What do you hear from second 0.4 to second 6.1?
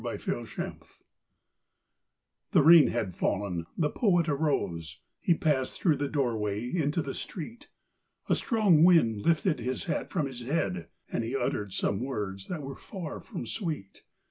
HAT The rain had fallen, the Poet arose, He passed through the